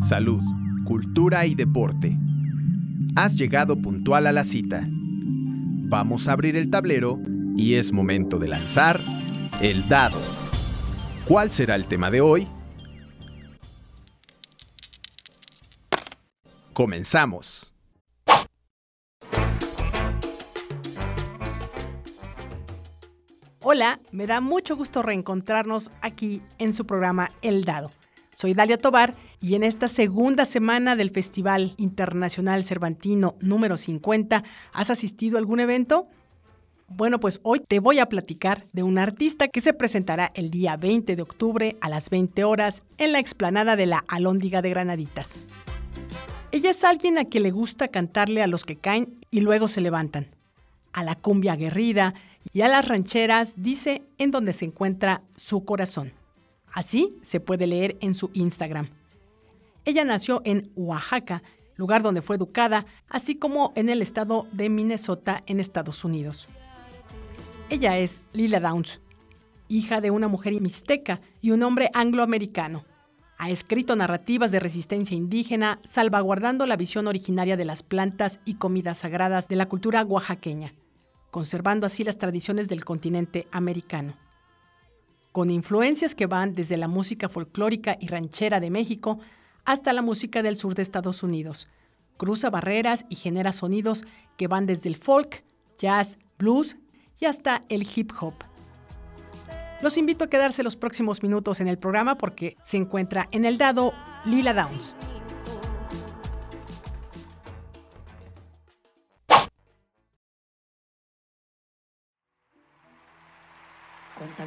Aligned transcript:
salud, 0.00 0.42
cultura 0.84 1.46
y 1.46 1.54
deporte. 1.54 2.18
Has 3.16 3.36
llegado 3.36 3.80
puntual 3.80 4.26
a 4.26 4.32
la 4.32 4.42
cita. 4.42 4.88
Vamos 4.88 6.26
a 6.26 6.32
abrir 6.32 6.56
el 6.56 6.68
tablero 6.68 7.20
y 7.56 7.74
es 7.74 7.92
momento 7.92 8.38
de 8.38 8.48
lanzar 8.48 9.00
el 9.60 9.88
dado. 9.88 10.18
¿Cuál 11.26 11.50
será 11.50 11.76
el 11.76 11.86
tema 11.86 12.10
de 12.10 12.20
hoy? 12.20 12.48
Comenzamos. 16.72 17.72
Hola, 23.60 24.00
me 24.12 24.26
da 24.26 24.40
mucho 24.40 24.76
gusto 24.76 25.02
reencontrarnos 25.02 25.90
aquí 26.02 26.42
en 26.58 26.72
su 26.72 26.84
programa 26.84 27.30
El 27.40 27.64
Dado. 27.64 27.90
Soy 28.44 28.52
Dalia 28.52 28.76
Tobar 28.76 29.14
y 29.40 29.54
en 29.54 29.62
esta 29.62 29.88
segunda 29.88 30.44
semana 30.44 30.96
del 30.96 31.08
Festival 31.08 31.72
Internacional 31.78 32.62
Cervantino 32.62 33.36
número 33.40 33.78
50, 33.78 34.44
¿has 34.74 34.90
asistido 34.90 35.38
a 35.38 35.40
algún 35.40 35.60
evento? 35.60 36.08
Bueno, 36.88 37.18
pues 37.20 37.40
hoy 37.42 37.60
te 37.66 37.78
voy 37.78 38.00
a 38.00 38.10
platicar 38.10 38.66
de 38.74 38.82
un 38.82 38.98
artista 38.98 39.48
que 39.48 39.62
se 39.62 39.72
presentará 39.72 40.30
el 40.34 40.50
día 40.50 40.76
20 40.76 41.16
de 41.16 41.22
octubre 41.22 41.78
a 41.80 41.88
las 41.88 42.10
20 42.10 42.44
horas 42.44 42.82
en 42.98 43.12
la 43.12 43.18
explanada 43.18 43.76
de 43.76 43.86
la 43.86 44.04
Alhóndiga 44.08 44.60
de 44.60 44.68
Granaditas. 44.68 45.38
Ella 46.52 46.68
es 46.68 46.84
alguien 46.84 47.16
a 47.16 47.24
quien 47.24 47.44
le 47.44 47.50
gusta 47.50 47.88
cantarle 47.88 48.42
a 48.42 48.46
los 48.46 48.66
que 48.66 48.76
caen 48.76 49.20
y 49.30 49.40
luego 49.40 49.68
se 49.68 49.80
levantan. 49.80 50.26
A 50.92 51.02
la 51.02 51.14
cumbia 51.14 51.54
aguerrida 51.54 52.12
y 52.52 52.60
a 52.60 52.68
las 52.68 52.86
rancheras 52.86 53.54
dice 53.56 54.02
en 54.18 54.30
donde 54.30 54.52
se 54.52 54.66
encuentra 54.66 55.22
su 55.34 55.64
corazón. 55.64 56.12
Así 56.74 57.16
se 57.22 57.38
puede 57.38 57.68
leer 57.68 57.96
en 58.00 58.14
su 58.14 58.30
Instagram. 58.34 58.90
Ella 59.84 60.04
nació 60.04 60.42
en 60.44 60.72
Oaxaca, 60.74 61.42
lugar 61.76 62.02
donde 62.02 62.20
fue 62.20 62.36
educada, 62.36 62.84
así 63.08 63.36
como 63.36 63.72
en 63.76 63.88
el 63.88 64.02
estado 64.02 64.48
de 64.50 64.68
Minnesota 64.68 65.44
en 65.46 65.60
Estados 65.60 66.04
Unidos. 66.04 66.48
Ella 67.70 67.96
es 67.98 68.22
Lila 68.32 68.58
Downs, 68.58 69.00
hija 69.68 70.00
de 70.00 70.10
una 70.10 70.26
mujer 70.26 70.60
mixteca 70.60 71.20
y 71.40 71.52
un 71.52 71.62
hombre 71.62 71.90
angloamericano. 71.94 72.84
Ha 73.38 73.50
escrito 73.50 73.94
narrativas 73.94 74.50
de 74.50 74.60
resistencia 74.60 75.16
indígena, 75.16 75.80
salvaguardando 75.84 76.66
la 76.66 76.76
visión 76.76 77.06
originaria 77.06 77.56
de 77.56 77.64
las 77.64 77.82
plantas 77.82 78.40
y 78.44 78.54
comidas 78.54 78.98
sagradas 78.98 79.48
de 79.48 79.56
la 79.56 79.68
cultura 79.68 80.02
oaxaqueña, 80.02 80.74
conservando 81.30 81.86
así 81.86 82.02
las 82.02 82.18
tradiciones 82.18 82.68
del 82.68 82.84
continente 82.84 83.46
americano. 83.52 84.23
Con 85.34 85.50
influencias 85.50 86.14
que 86.14 86.26
van 86.26 86.54
desde 86.54 86.76
la 86.76 86.86
música 86.86 87.28
folclórica 87.28 87.96
y 87.98 88.06
ranchera 88.06 88.60
de 88.60 88.70
México 88.70 89.18
hasta 89.64 89.92
la 89.92 90.00
música 90.00 90.44
del 90.44 90.56
sur 90.56 90.76
de 90.76 90.82
Estados 90.82 91.24
Unidos, 91.24 91.66
cruza 92.16 92.50
barreras 92.50 93.04
y 93.08 93.16
genera 93.16 93.50
sonidos 93.50 94.04
que 94.36 94.46
van 94.46 94.66
desde 94.66 94.90
el 94.90 94.94
folk, 94.94 95.42
jazz, 95.76 96.18
blues 96.38 96.76
y 97.18 97.24
hasta 97.24 97.64
el 97.68 97.84
hip 97.96 98.12
hop. 98.20 98.34
Los 99.82 99.98
invito 99.98 100.24
a 100.24 100.30
quedarse 100.30 100.62
los 100.62 100.76
próximos 100.76 101.24
minutos 101.24 101.58
en 101.58 101.66
el 101.66 101.78
programa 101.78 102.16
porque 102.16 102.56
se 102.64 102.76
encuentra 102.76 103.28
en 103.32 103.44
el 103.44 103.58
dado 103.58 103.92
Lila 104.26 104.54
Downs. 104.54 104.94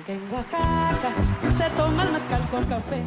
Que 0.08 0.14
en 0.14 0.34
Oaxaca 0.34 1.10
se 1.58 1.70
toma 1.76 2.04
el 2.04 2.14
mezcal 2.14 2.50
con 2.50 2.66
café. 2.66 3.04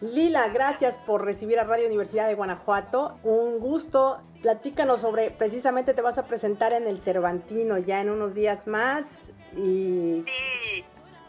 Lila, 0.00 0.48
gracias 0.48 0.96
por 0.96 1.26
recibir 1.26 1.60
a 1.60 1.64
Radio 1.64 1.86
Universidad 1.86 2.26
de 2.26 2.34
Guanajuato. 2.34 3.20
Un 3.22 3.58
gusto. 3.58 4.22
Platícanos 4.40 5.02
sobre, 5.02 5.30
precisamente 5.30 5.92
te 5.92 6.00
vas 6.00 6.16
a 6.16 6.26
presentar 6.26 6.72
en 6.72 6.86
el 6.86 7.02
Cervantino 7.02 7.76
ya 7.76 8.00
en 8.00 8.08
unos 8.08 8.34
días 8.34 8.66
más. 8.66 9.28
Y... 9.54 10.24
Sí, 10.26 10.84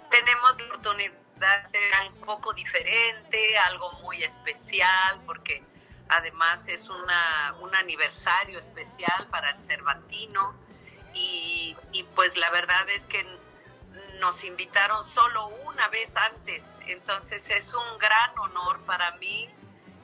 tenemos 0.09 0.57
la 0.57 0.65
oportunidad 0.67 1.11
de 1.35 1.45
hacer 1.45 1.93
algo 1.99 2.15
un 2.19 2.25
poco 2.25 2.53
diferente, 2.53 3.57
algo 3.67 3.91
muy 4.03 4.23
especial, 4.23 5.19
porque 5.25 5.61
además 6.07 6.65
es 6.69 6.87
una, 6.87 7.55
un 7.61 7.75
aniversario 7.75 8.57
especial 8.59 9.27
para 9.31 9.49
el 9.49 9.59
Cervantino. 9.59 10.53
Y, 11.13 11.75
y 11.91 12.03
pues 12.15 12.37
la 12.37 12.49
verdad 12.51 12.87
es 12.89 13.05
que 13.05 13.25
nos 14.19 14.43
invitaron 14.43 15.03
solo 15.03 15.47
una 15.65 15.87
vez 15.89 16.15
antes, 16.15 16.63
entonces 16.87 17.49
es 17.49 17.73
un 17.73 17.97
gran 17.97 18.37
honor 18.39 18.79
para 18.85 19.11
mí 19.17 19.49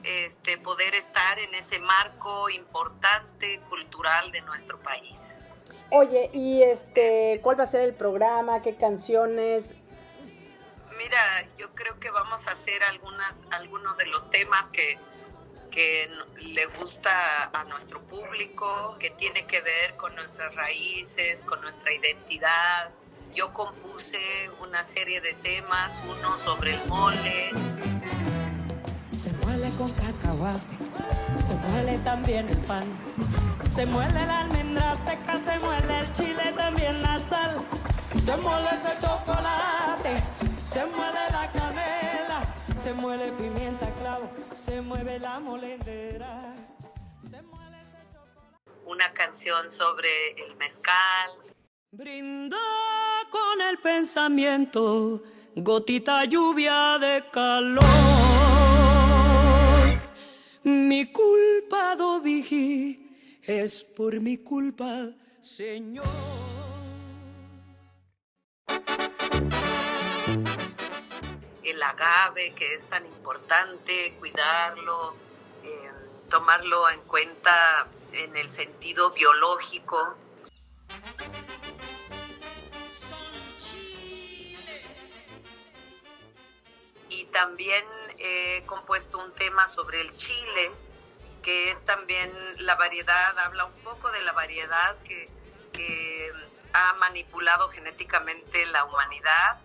este, 0.03 0.57
poder 0.57 0.95
estar 0.95 1.39
en 1.39 1.53
ese 1.55 1.79
marco 1.79 2.49
importante 2.49 3.59
cultural 3.69 4.31
de 4.31 4.41
nuestro 4.41 4.79
país. 4.79 5.41
Oye, 5.89 6.29
¿y 6.33 6.63
este 6.63 7.39
cuál 7.43 7.59
va 7.59 7.63
a 7.63 7.67
ser 7.67 7.81
el 7.81 7.93
programa? 7.93 8.61
¿Qué 8.61 8.75
canciones? 8.75 9.71
Mira, 10.97 11.47
yo 11.57 11.71
creo 11.73 11.99
que 11.99 12.09
vamos 12.09 12.47
a 12.47 12.51
hacer 12.51 12.83
algunas, 12.83 13.41
algunos 13.51 13.97
de 13.97 14.05
los 14.05 14.29
temas 14.29 14.69
que, 14.69 14.97
que 15.71 16.09
le 16.37 16.65
gusta 16.67 17.49
a 17.53 17.63
nuestro 17.65 18.01
público, 18.01 18.95
que 18.99 19.09
tiene 19.09 19.45
que 19.45 19.61
ver 19.61 19.95
con 19.97 20.15
nuestras 20.15 20.55
raíces, 20.55 21.43
con 21.43 21.61
nuestra 21.61 21.91
identidad, 21.91 22.91
yo 23.35 23.51
compuse 23.51 24.49
una 24.61 24.83
serie 24.83 25.19
de 25.19 25.33
temas, 25.33 25.91
uno 26.05 26.37
sobre 26.37 26.73
el 26.73 26.87
mole. 26.87 27.51
Se 29.09 29.31
muele 29.33 29.69
con 29.71 29.91
cacahuate, 29.91 30.77
se 31.35 31.53
muele 31.55 31.97
también 31.99 32.47
el 32.47 32.57
pan, 32.59 32.83
se 33.61 33.85
muele 33.85 34.25
la 34.25 34.39
almendra 34.39 34.95
seca, 35.05 35.37
se 35.43 35.59
muele 35.59 35.99
el 35.99 36.11
chile, 36.13 36.53
también 36.55 37.01
la 37.01 37.19
sal, 37.19 37.57
se 38.23 38.37
muele 38.37 38.67
ese 38.67 38.99
chocolate, 38.99 40.23
se 40.63 40.85
muele 40.85 41.19
la 41.31 41.51
canela, 41.51 42.41
se 42.81 42.93
muele 42.93 43.31
pimienta 43.33 43.93
clavo, 43.95 44.31
se 44.55 44.79
mueve 44.79 45.19
la 45.19 45.39
molendera. 45.39 46.55
Se 47.29 47.41
muele 47.41 47.81
ese 47.81 48.13
chocolate. 48.13 48.85
Una 48.85 49.11
canción 49.13 49.69
sobre 49.69 50.31
el 50.45 50.55
mezcal, 50.55 51.31
Brinda 51.97 52.57
con 53.29 53.61
el 53.61 53.77
pensamiento, 53.77 55.23
gotita 55.55 56.25
lluvia 56.25 56.97
de 56.99 57.23
calor. 57.31 57.85
Mi 60.63 61.09
culpa, 61.13 61.95
do 61.95 62.19
vigí, 62.19 63.39
es 63.41 63.81
por 63.81 64.19
mi 64.19 64.39
culpa, 64.39 65.11
Señor. 65.39 66.05
el 71.63 71.81
agave, 71.81 72.53
que 72.55 72.73
es 72.73 72.83
tan 72.89 73.05
importante 73.05 74.13
cuidarlo, 74.19 75.15
eh, 75.63 75.91
tomarlo 76.29 76.89
en 76.89 76.99
cuenta 77.01 77.87
en 78.11 78.35
el 78.35 78.49
sentido 78.49 79.11
biológico. 79.11 80.24
También 87.35 87.83
he 88.17 88.63
compuesto 88.65 89.19
un 89.19 89.33
tema 89.33 89.67
sobre 89.67 89.99
el 89.99 90.15
chile, 90.15 90.71
que 91.43 91.69
es 91.69 91.83
también 91.83 92.31
la 92.59 92.75
variedad, 92.75 93.37
habla 93.37 93.65
un 93.65 93.77
poco 93.83 94.09
de 94.11 94.21
la 94.21 94.31
variedad 94.31 94.95
que, 95.03 95.29
ha 96.71 96.93
manipulado 96.93 97.69
genéticamente 97.69 98.65
la 98.65 98.83
humanidad 98.83 99.61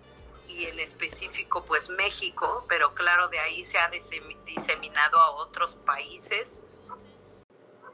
y 0.47 0.67
en 0.67 0.79
específico 0.79 1.65
pues 1.65 1.89
México, 1.89 2.65
pero 2.69 2.95
claro, 2.95 3.27
de 3.29 3.41
ahí 3.41 3.65
se 3.65 3.79
ha 3.79 3.91
disemi- 3.91 4.43
diseminado 4.45 5.19
a 5.19 5.31
otros 5.31 5.75
países. 5.87 6.61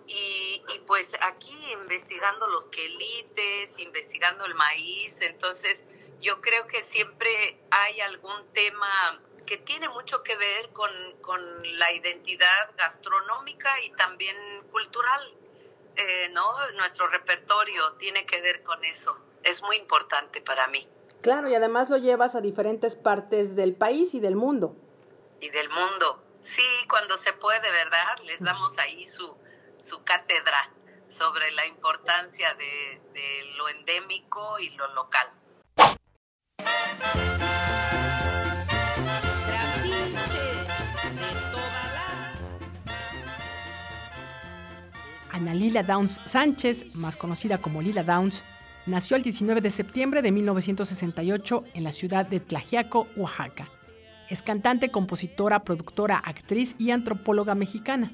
Y, 0.06 0.62
y, 0.68 0.78
pues 0.86 1.12
aquí 1.20 1.56
investigando 1.72 2.46
los 2.48 2.66
quelites, 2.66 3.78
investigando 3.78 4.44
el 4.44 4.54
maíz, 4.54 5.20
entonces 5.22 5.86
yo 6.20 6.40
creo 6.42 6.66
que 6.66 6.82
siempre 6.82 7.58
hay 7.70 8.00
algún 8.00 8.52
tema 8.52 9.20
que 9.46 9.56
tiene 9.56 9.88
mucho 9.88 10.22
que 10.22 10.36
ver 10.36 10.70
con, 10.72 10.90
con 11.22 11.40
la 11.78 11.92
identidad 11.92 12.74
gastronómica 12.76 13.80
y 13.82 13.90
también 13.90 14.36
cultural, 14.70 15.34
eh, 15.96 16.28
¿no? 16.32 16.70
Nuestro 16.72 17.06
repertorio 17.08 17.92
tiene 17.94 18.26
que 18.26 18.40
ver 18.40 18.62
con 18.62 18.84
eso, 18.84 19.16
es 19.42 19.62
muy 19.62 19.76
importante 19.76 20.40
para 20.42 20.66
mí. 20.68 20.86
Claro, 21.22 21.48
y 21.48 21.54
además 21.54 21.88
lo 21.88 21.96
llevas 21.96 22.34
a 22.34 22.40
diferentes 22.40 22.94
partes 22.94 23.56
del 23.56 23.74
país 23.74 24.14
y 24.14 24.20
del 24.20 24.36
mundo. 24.36 24.76
Y 25.40 25.48
del 25.50 25.70
mundo. 25.70 26.22
Sí, 26.40 26.62
cuando 26.88 27.16
se 27.16 27.32
puede, 27.32 27.70
¿verdad? 27.70 28.18
Les 28.24 28.40
damos 28.40 28.78
ahí 28.78 29.06
su, 29.06 29.36
su 29.80 30.04
cátedra 30.04 30.70
sobre 31.08 31.50
la 31.52 31.66
importancia 31.66 32.54
de, 32.54 33.00
de 33.12 33.44
lo 33.56 33.68
endémico 33.68 34.58
y 34.58 34.70
lo 34.70 34.86
local. 34.94 35.30
Ana 45.36 45.52
Lila 45.52 45.82
Downs 45.82 46.18
Sánchez, 46.24 46.94
más 46.94 47.14
conocida 47.14 47.58
como 47.58 47.82
Lila 47.82 48.02
Downs, 48.02 48.42
nació 48.86 49.18
el 49.18 49.22
19 49.22 49.60
de 49.60 49.68
septiembre 49.68 50.22
de 50.22 50.32
1968 50.32 51.64
en 51.74 51.84
la 51.84 51.92
ciudad 51.92 52.24
de 52.24 52.40
Tlajiaco, 52.40 53.06
Oaxaca. 53.18 53.68
Es 54.30 54.40
cantante, 54.40 54.90
compositora, 54.90 55.62
productora, 55.62 56.16
actriz 56.16 56.74
y 56.78 56.90
antropóloga 56.90 57.54
mexicana. 57.54 58.12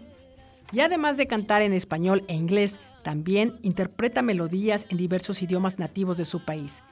Y 0.72 0.80
además 0.80 1.16
de 1.16 1.28
cantar 1.28 1.62
en 1.62 1.74
español 1.74 2.24
e 2.26 2.34
inglés, 2.34 2.80
también 3.04 3.56
interpreta 3.62 4.20
melodías 4.20 4.84
en 4.88 4.96
diversos 4.96 5.42
idiomas 5.42 5.78
nativos 5.78 6.16
de 6.16 6.24
su 6.24 6.44
país, 6.44 6.82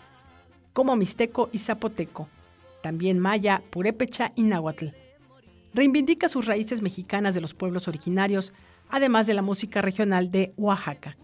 como 0.73 0.95
mixteco 0.95 1.51
y 1.51 1.59
zapoteco, 1.59 2.29
también 2.85 3.19
maya, 3.19 3.65
purépecha 3.71 4.31
y 4.37 4.45
náhuatl. 4.45 4.91
Reivindica 5.75 6.29
sus 6.29 6.47
raíces 6.47 6.83
mexicanas 6.83 7.35
de 7.35 7.41
los 7.41 7.53
pueblos 7.53 7.89
originarios, 7.89 8.53
además 8.91 9.27
de 9.27 9.35
la 9.35 9.43
música 9.43 9.83
regional 9.83 10.31
de 10.31 10.53
Oaxaca. 10.57 11.17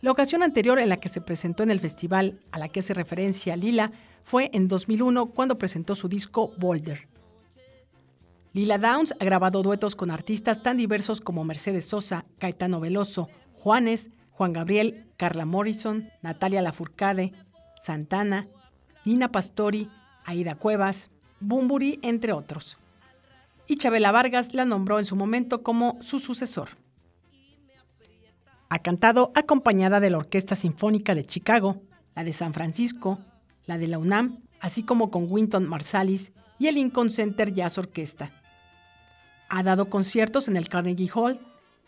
La 0.00 0.12
ocasión 0.12 0.42
anterior 0.42 0.78
en 0.78 0.88
la 0.88 0.98
que 0.98 1.08
se 1.08 1.20
presentó 1.20 1.64
en 1.64 1.70
el 1.70 1.80
festival 1.80 2.40
a 2.52 2.58
la 2.58 2.68
que 2.68 2.80
hace 2.80 2.94
referencia 2.94 3.56
Lila 3.56 3.90
fue 4.22 4.50
en 4.52 4.68
2001 4.68 5.26
cuando 5.26 5.58
presentó 5.58 5.94
su 5.94 6.08
disco 6.08 6.52
Boulder. 6.58 7.08
Lila 8.52 8.78
Downs 8.78 9.14
ha 9.18 9.24
grabado 9.24 9.62
duetos 9.62 9.96
con 9.96 10.10
artistas 10.10 10.62
tan 10.62 10.76
diversos 10.76 11.20
como 11.20 11.44
Mercedes 11.44 11.86
Sosa, 11.86 12.24
Caetano 12.38 12.80
Veloso, 12.80 13.28
Juanes, 13.54 14.10
Juan 14.30 14.52
Gabriel, 14.52 15.06
Carla 15.16 15.44
Morrison, 15.44 16.08
Natalia 16.22 16.62
Lafourcade, 16.62 17.32
Santana, 17.82 18.48
Nina 19.04 19.32
Pastori, 19.32 19.90
Aida 20.24 20.54
Cuevas, 20.54 21.10
Bumburi, 21.40 21.98
entre 22.02 22.32
otros. 22.32 22.78
Y 23.68 23.76
Chabela 23.76 24.10
Vargas 24.10 24.54
la 24.54 24.64
nombró 24.64 24.98
en 24.98 25.04
su 25.04 25.14
momento 25.14 25.62
como 25.62 25.98
su 26.00 26.18
sucesor. 26.18 26.70
Ha 28.70 28.78
cantado 28.80 29.30
acompañada 29.34 30.00
de 30.00 30.10
la 30.10 30.18
Orquesta 30.18 30.56
Sinfónica 30.56 31.14
de 31.14 31.24
Chicago, 31.24 31.82
la 32.16 32.24
de 32.24 32.32
San 32.32 32.52
Francisco, 32.52 33.18
la 33.66 33.78
de 33.78 33.88
la 33.88 33.98
UNAM, 33.98 34.42
así 34.60 34.82
como 34.82 35.10
con 35.10 35.30
Winton 35.30 35.68
Marsalis 35.68 36.32
y 36.58 36.66
el 36.66 36.74
Lincoln 36.74 37.10
Center 37.10 37.52
Jazz 37.52 37.78
Orquesta. 37.78 38.32
Ha 39.48 39.62
dado 39.62 39.88
conciertos 39.88 40.48
en 40.48 40.56
el 40.56 40.68
Carnegie 40.68 41.10
Hall, 41.14 41.40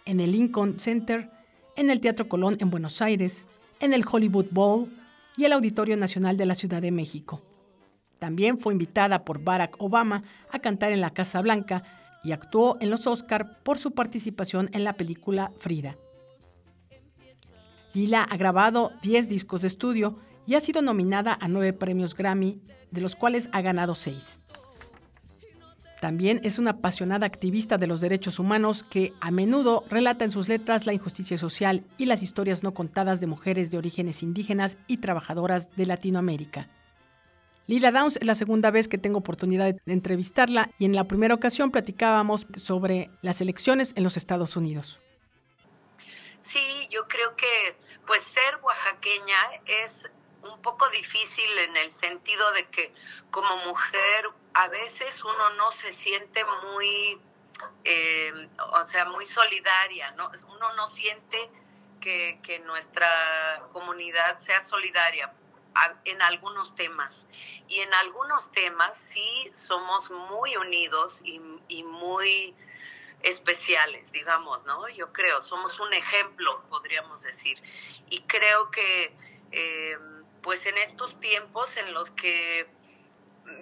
en 0.05 0.21
el 0.21 0.33
Lincoln 0.33 0.79
Center, 0.79 1.31
en 1.77 1.91
el 1.91 2.01
Teatro 2.01 2.29
Colón 2.29 2.57
en 2.61 2.71
Buenos 2.71 3.03
Aires, 3.03 3.45
en 3.81 3.93
el 3.93 4.05
Hollywood 4.11 4.47
Bowl 4.51 4.89
y 5.37 5.45
el 5.45 5.53
Auditorio 5.53 5.97
Nacional 5.97 6.37
de 6.37 6.47
la 6.47 6.55
Ciudad 6.55 6.83
de 6.83 6.91
México. 6.91 7.43
También 8.21 8.59
fue 8.59 8.75
invitada 8.75 9.25
por 9.25 9.43
Barack 9.43 9.77
Obama 9.79 10.23
a 10.53 10.61
cantar 10.61 10.93
en 10.93 11.01
la 11.01 11.11
Casa 11.11 11.41
Blanca 11.41 11.83
y 12.23 12.33
actuó 12.33 12.77
en 12.81 12.91
los 12.91 13.07
Oscar 13.07 13.63
por 13.63 13.79
su 13.79 13.93
participación 13.93 14.69
en 14.73 14.85
la 14.85 14.93
película 14.93 15.53
Frida. 15.59 15.97
Lila 17.95 18.23
ha 18.23 18.37
grabado 18.37 18.93
10 19.03 19.29
discos 19.29 19.63
de 19.63 19.69
estudio 19.69 20.19
y 20.47 20.55
ha 20.55 20.61
sido 20.61 20.83
nominada 20.83 21.37
a 21.41 21.49
9 21.49 21.73
premios 21.73 22.15
Grammy, 22.15 22.61
de 22.91 23.01
los 23.01 23.17
cuales 23.17 23.49
ha 23.53 23.63
ganado 23.63 23.95
6. 23.95 24.39
También 26.01 26.41
es 26.45 26.59
una 26.59 26.73
apasionada 26.73 27.27
activista 27.27 27.79
de 27.79 27.87
los 27.87 28.01
derechos 28.01 28.39
humanos 28.39 28.83
que 28.83 29.13
a 29.21 29.31
menudo 29.31 29.85
relata 29.89 30.25
en 30.25 30.31
sus 30.31 30.49
letras 30.49 30.87
la 30.87 30.93
injusticia 30.93 31.39
social 31.39 31.85
y 31.99 32.07
las 32.07 32.23
historias 32.23 32.63
no 32.63 32.75
contadas 32.75 33.21
de 33.21 33.27
mujeres 33.27 33.71
de 33.71 33.79
orígenes 33.79 34.23
indígenas 34.23 34.77
y 34.87 34.99
trabajadoras 34.99 35.75
de 35.77 35.87
Latinoamérica. 35.87 36.69
Lila 37.71 37.93
Downs 37.93 38.17
es 38.17 38.27
la 38.27 38.35
segunda 38.35 38.73
vez 38.73 38.89
que 38.89 38.99
tengo 38.99 39.21
oportunidad 39.21 39.73
de 39.73 39.93
entrevistarla 39.93 40.73
y 40.81 40.87
en 40.87 40.97
la 40.97 41.05
primera 41.05 41.35
ocasión 41.35 41.71
platicábamos 41.71 42.49
sobre 42.57 43.11
las 43.23 43.41
elecciones 43.41 43.93
en 43.95 44.03
los 44.03 44.17
Estados 44.17 44.57
Unidos. 44.57 44.99
Sí, 46.41 46.89
yo 46.91 47.07
creo 47.07 47.37
que 47.37 47.77
pues 48.09 48.25
ser 48.25 48.57
oaxaqueña 48.61 49.41
es 49.67 50.11
un 50.43 50.61
poco 50.63 50.89
difícil 50.89 51.49
en 51.59 51.77
el 51.77 51.93
sentido 51.93 52.51
de 52.55 52.67
que 52.71 52.93
como 53.31 53.57
mujer 53.59 54.29
a 54.55 54.67
veces 54.67 55.23
uno 55.23 55.51
no 55.57 55.71
se 55.71 55.93
siente 55.93 56.43
muy, 56.75 57.21
eh, 57.85 58.49
o 58.73 58.83
sea, 58.83 59.05
muy 59.05 59.27
solidaria, 59.27 60.11
¿no? 60.17 60.29
Uno 60.57 60.75
no 60.75 60.89
siente 60.89 61.39
que, 62.01 62.41
que 62.43 62.59
nuestra 62.59 63.63
comunidad 63.71 64.41
sea 64.41 64.61
solidaria 64.61 65.33
en 66.05 66.23
algunos 66.23 66.75
temas. 66.75 67.29
Y 67.69 67.81
en 67.81 67.93
algunos 67.95 68.51
temas 68.53 68.97
sí 68.97 69.51
somos 69.55 70.11
muy 70.11 70.57
unidos 70.57 71.23
y, 71.25 71.83
muy 71.83 72.55
especiales, 73.23 74.13
digamos, 74.13 74.65
¿no? 74.65 74.89
Yo 74.89 75.13
creo, 75.13 75.43
somos 75.43 75.79
un 75.81 75.93
ejemplo, 75.93 76.63
podríamos 76.71 77.23
decir. 77.23 77.63
Y 78.09 78.23
creo 78.23 78.71
que, 78.71 79.15
eh, 79.53 79.99
pues 80.43 80.65
en 80.67 80.79
estos 80.79 81.21
tiempos 81.21 81.77
en 81.77 81.93
los 81.93 82.11
que 82.11 82.67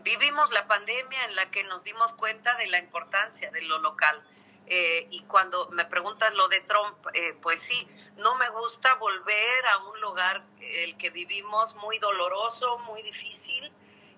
vivimos 0.02 0.52
la 0.52 0.66
pandemia, 0.66 1.24
en 1.24 1.34
la 1.34 1.50
que 1.50 1.64
nos 1.64 1.84
dimos 1.84 2.12
cuenta 2.12 2.54
de 2.56 2.66
la 2.68 2.78
importancia 2.78 3.50
de 3.50 3.62
lo 3.62 3.78
local. 3.78 4.22
Eh, 4.70 5.06
y 5.10 5.22
cuando 5.22 5.70
me 5.70 5.86
preguntas 5.86 6.34
lo 6.34 6.46
de 6.48 6.60
Trump, 6.60 6.98
eh, 7.14 7.34
pues 7.40 7.60
sí, 7.60 7.88
no 8.16 8.34
me 8.34 8.50
gusta 8.50 8.94
volver 8.96 9.66
a 9.66 9.78
un 9.78 10.00
lugar 10.02 10.44
el 10.60 10.98
que 10.98 11.08
vivimos 11.08 11.74
muy 11.76 11.98
doloroso, 11.98 12.78
muy 12.80 13.00
difícil, 13.00 13.72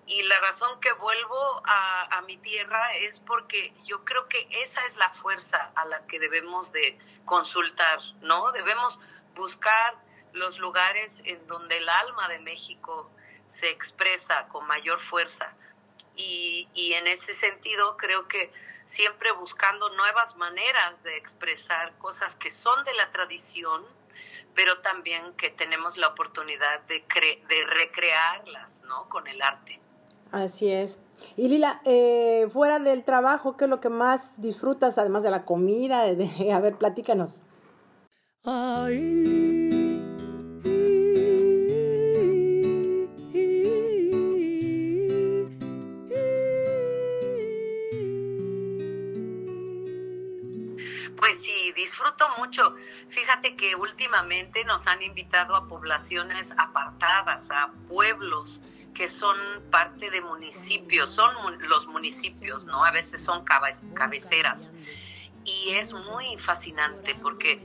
y 0.05 0.23
la 0.23 0.37
razón 0.41 0.81
que 0.81 0.91
vuelvo 0.91 1.61
a, 1.63 2.21
mi 2.27 2.35
tierra 2.37 2.93
es 2.95 3.19
porque 3.19 3.73
yo 3.85 4.03
creo 4.03 4.27
que 4.27 4.47
esa 4.51 4.85
es 4.85 4.97
la 4.97 5.09
fuerza 5.09 5.71
a 5.75 5.85
la 5.85 6.05
que 6.05 6.19
debemos 6.19 6.71
de 6.71 6.99
consultar, 7.25 7.99
¿no? 8.21 8.51
Debemos 8.51 8.99
buscar 9.35 9.95
los 10.33 10.59
lugares 10.59 11.21
en 11.25 11.45
donde 11.47 11.77
el 11.77 11.87
alma 11.89 12.27
de 12.27 12.39
México 12.39 13.09
se 13.47 13.69
expresa 13.69 14.47
con 14.49 14.67
mayor 14.67 14.99
fuerza. 14.99 15.53
Y, 16.15 16.67
y 16.73 16.93
en 16.93 17.07
ese 17.07 17.33
sentido 17.33 17.97
creo 17.97 18.27
que 18.27 18.51
siempre 18.91 19.31
buscando 19.31 19.89
nuevas 19.95 20.35
maneras 20.35 21.01
de 21.03 21.15
expresar 21.15 21.97
cosas 21.97 22.35
que 22.35 22.49
son 22.49 22.83
de 22.83 22.93
la 22.95 23.09
tradición, 23.09 23.83
pero 24.53 24.79
también 24.79 25.33
que 25.37 25.49
tenemos 25.49 25.95
la 25.95 26.09
oportunidad 26.09 26.81
de, 26.81 27.01
de 27.47 27.65
recrearlas, 27.67 28.81
¿no? 28.81 29.07
Con 29.07 29.27
el 29.27 29.41
arte. 29.41 29.79
Así 30.33 30.69
es. 30.69 30.99
Y 31.37 31.47
Lila, 31.47 31.81
eh, 31.85 32.49
fuera 32.51 32.79
del 32.79 33.05
trabajo, 33.05 33.55
¿qué 33.55 33.63
es 33.63 33.69
lo 33.69 33.79
que 33.79 33.89
más 33.89 34.41
disfrutas, 34.41 34.97
además 34.97 35.23
de 35.23 35.31
la 35.31 35.45
comida? 35.45 36.03
De, 36.03 36.51
a 36.51 36.59
ver, 36.59 36.75
platícanos. 36.75 37.43
Pues 51.17 51.41
sí, 51.41 51.71
disfruto 51.75 52.27
mucho. 52.37 52.75
Fíjate 53.09 53.55
que 53.55 53.75
últimamente 53.75 54.63
nos 54.65 54.87
han 54.87 55.01
invitado 55.01 55.55
a 55.55 55.67
poblaciones 55.67 56.53
apartadas, 56.57 57.51
a 57.51 57.71
pueblos 57.87 58.61
que 58.93 59.07
son 59.07 59.37
parte 59.69 60.09
de 60.09 60.21
municipios, 60.21 61.09
son 61.09 61.33
los 61.67 61.87
municipios, 61.87 62.65
¿no? 62.65 62.83
A 62.83 62.91
veces 62.91 63.23
son 63.23 63.45
cabeceras. 63.93 64.73
Y 65.43 65.71
es 65.71 65.93
muy 65.93 66.37
fascinante 66.37 67.15
porque 67.21 67.59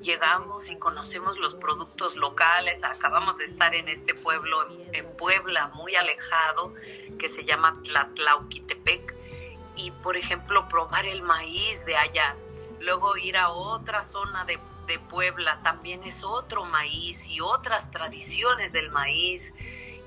llegamos 0.00 0.70
y 0.70 0.76
conocemos 0.76 1.38
los 1.38 1.54
productos 1.54 2.16
locales. 2.16 2.84
Acabamos 2.84 3.38
de 3.38 3.44
estar 3.44 3.74
en 3.74 3.88
este 3.88 4.14
pueblo, 4.14 4.66
en 4.92 5.06
Puebla, 5.16 5.68
muy 5.74 5.94
alejado, 5.94 6.74
que 7.18 7.28
se 7.28 7.44
llama 7.44 7.76
Tlatlauquitepec. 7.84 9.14
Y, 9.76 9.90
por 9.90 10.16
ejemplo, 10.16 10.68
probar 10.68 11.06
el 11.06 11.22
maíz 11.22 11.84
de 11.84 11.96
allá. 11.96 12.36
Luego 12.80 13.16
ir 13.16 13.36
a 13.36 13.50
otra 13.50 14.02
zona 14.02 14.44
de, 14.44 14.58
de 14.86 14.98
Puebla, 14.98 15.60
también 15.62 16.02
es 16.04 16.24
otro 16.24 16.64
maíz 16.64 17.26
y 17.26 17.40
otras 17.40 17.90
tradiciones 17.90 18.72
del 18.72 18.90
maíz 18.90 19.54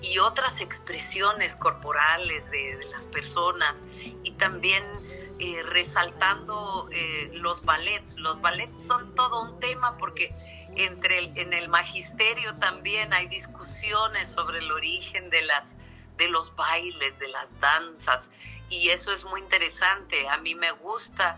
y 0.01 0.17
otras 0.17 0.61
expresiones 0.61 1.55
corporales 1.55 2.49
de, 2.49 2.79
las 2.91 3.07
personas 3.07 3.83
y 4.23 4.31
también 4.31 4.83
eh, 5.39 5.61
resaltando 5.63 6.89
eh, 6.91 7.29
los 7.33 7.63
ballets. 7.63 8.17
Los 8.17 8.41
ballets 8.41 8.85
son 8.85 9.15
todo 9.15 9.43
un 9.43 9.59
tema 9.59 9.97
porque 9.97 10.33
entre 10.75 11.31
en 11.35 11.53
el 11.53 11.69
magisterio 11.69 12.55
también 12.55 13.13
hay 13.13 13.27
discusiones 13.27 14.29
sobre 14.29 14.59
el 14.59 14.71
origen 14.71 15.29
de, 15.29 15.41
las, 15.43 15.75
de 16.17 16.27
los 16.27 16.55
bailes, 16.55 17.19
de 17.19 17.27
las 17.27 17.59
danzas 17.59 18.31
y 18.69 18.89
eso 18.89 19.11
es 19.11 19.23
muy 19.25 19.41
interesante. 19.41 20.27
A 20.29 20.37
mí 20.37 20.55
me 20.55 20.71
gusta 20.71 21.37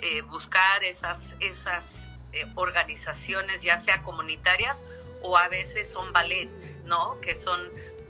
eh, 0.00 0.22
buscar 0.22 0.84
esas, 0.84 1.34
esas 1.40 2.12
organizaciones, 2.56 3.62
ya 3.62 3.78
sea 3.78 4.02
comunitarias 4.02 4.82
o 5.22 5.36
a 5.38 5.48
veces 5.48 5.90
son 5.90 6.12
ballets, 6.12 6.80
¿no? 6.84 7.20
Que 7.20 7.34
son 7.34 7.60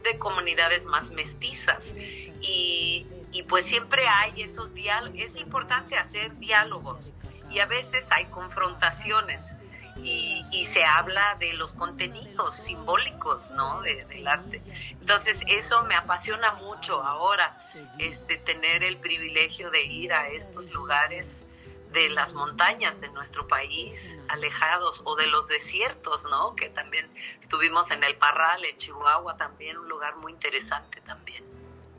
de 0.02 0.18
comunidades 0.18 0.86
más 0.86 1.10
mestizas. 1.10 1.94
Y, 2.40 3.06
pues 3.48 3.66
siempre 3.66 4.06
hay 4.06 4.42
esos 4.42 4.72
diálogos, 4.74 5.18
es 5.20 5.36
importante 5.36 5.96
hacer 5.96 6.38
diálogos 6.38 7.12
y 7.50 7.58
a 7.58 7.66
veces 7.66 8.10
hay 8.12 8.26
confrontaciones 8.26 9.54
y, 10.02 10.66
se 10.66 10.84
habla 10.84 11.36
de 11.38 11.52
los 11.52 11.72
contenidos 11.72 12.56
simbólicos, 12.56 13.50
¿no? 13.50 13.80
del 13.82 14.26
arte. 14.26 14.60
Entonces, 15.00 15.40
eso 15.46 15.84
me 15.84 15.94
apasiona 15.94 16.54
mucho 16.54 17.02
ahora, 17.02 17.56
este, 17.98 18.38
tener 18.38 18.82
el 18.82 18.96
privilegio 18.96 19.70
de 19.70 19.84
ir 19.84 20.12
a 20.12 20.28
estos 20.28 20.70
lugares 20.72 21.44
de 21.94 22.10
las 22.10 22.34
montañas 22.34 23.00
de 23.00 23.08
nuestro 23.10 23.48
país, 23.48 24.20
alejados, 24.28 25.00
o 25.04 25.16
de 25.16 25.26
los 25.28 25.48
desiertos, 25.48 26.26
¿no? 26.28 26.54
Que 26.56 26.68
también 26.68 27.08
estuvimos 27.40 27.90
en 27.90 28.04
el 28.04 28.16
Parral, 28.16 28.64
en 28.64 28.76
Chihuahua, 28.76 29.36
también 29.36 29.78
un 29.78 29.88
lugar 29.88 30.16
muy 30.16 30.32
interesante 30.32 31.00
también. 31.00 31.44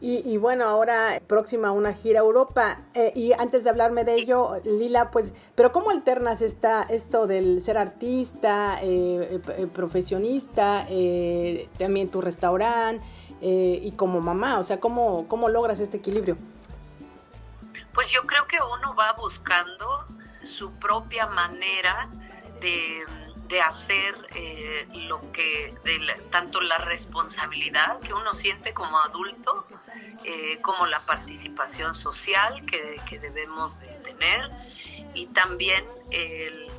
Y, 0.02 0.38
bueno, 0.38 0.66
ahora 0.66 1.20
próxima 1.26 1.70
a 1.70 1.72
una 1.72 1.94
gira 1.94 2.20
a 2.20 2.24
Europa. 2.24 2.82
Eh, 2.94 3.12
y 3.16 3.34
antes 3.34 3.64
de 3.64 3.72
hablarme 3.72 4.04
de 4.04 4.14
ello, 4.14 4.62
Lila, 4.64 5.10
pues, 5.10 5.34
pero 5.56 5.72
¿cómo 5.72 5.90
alternas 5.90 6.44
esta, 6.44 6.84
esto 6.84 7.26
del 7.26 7.60
ser 7.62 7.80
artista, 7.80 8.78
eh, 8.84 9.42
eh, 9.58 9.68
profesionista, 9.74 10.86
también 11.80 12.10
tu 12.10 12.22
restaurante 12.22 13.04
y 13.42 13.92
como 13.94 14.22
mamá? 14.22 14.60
O 14.60 14.64
sea, 14.64 14.80
¿cómo, 14.80 15.28
¿cómo 15.28 15.50
logras 15.50 15.80
este 15.80 15.98
equilibrio? 15.98 16.38
Pues 17.96 18.12
yo 18.12 18.28
creo 18.28 18.46
que 18.48 18.58
uno 18.62 18.94
va 18.94 19.14
buscando 19.14 20.06
su 20.44 20.78
propia 20.78 21.26
manera 21.26 22.08
de 22.62 23.04
de 23.48 23.62
hacer 23.62 24.16
eh, 24.34 24.88
lo 24.94 25.32
que, 25.32 25.74
tanto 26.32 26.62
la 26.62 26.78
responsabilidad 26.80 28.00
que 28.00 28.14
uno 28.14 28.34
siente 28.34 28.74
como 28.74 29.00
adulto, 29.00 29.68
eh, 30.24 30.60
como 30.62 30.88
la 30.88 31.00
participación 31.02 31.94
social 31.94 32.66
que, 32.66 33.20
debemos 33.20 33.80
de 33.80 33.88
tener 34.04 34.50
y 35.14 35.28
también 35.28 35.86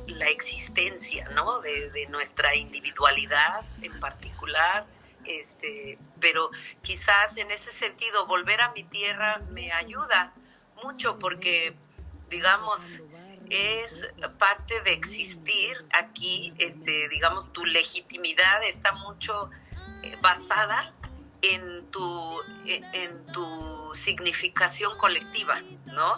la 0.07 0.27
existencia 0.29 1.29
¿no? 1.29 1.59
de, 1.61 2.05
nuestra 2.09 2.55
individualidad 2.55 3.63
en 3.81 3.99
particular. 3.99 4.85
Este, 5.25 5.97
pero 6.21 6.51
quizás 6.81 7.35
en 7.35 7.51
ese 7.51 7.71
sentido 7.71 8.27
volver 8.27 8.61
a 8.61 8.71
mi 8.71 8.83
tierra 8.83 9.41
me 9.51 9.73
ayuda 9.73 10.33
mucho 10.83 11.17
porque, 11.19 11.75
digamos, 12.29 12.99
es 13.49 14.05
parte 14.37 14.81
de 14.81 14.93
existir 14.93 15.85
aquí, 15.93 16.53
este, 16.57 17.07
digamos, 17.09 17.51
tu 17.53 17.65
legitimidad 17.65 18.63
está 18.63 18.91
mucho 18.91 19.49
eh, 20.03 20.17
basada 20.21 20.91
en 21.41 21.89
tu, 21.91 22.41
e, 22.65 22.81
en 22.93 23.25
tu 23.27 23.91
significación 23.95 24.97
colectiva, 24.97 25.61
¿no? 25.85 26.15